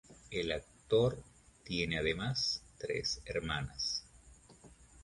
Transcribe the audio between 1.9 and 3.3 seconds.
además tres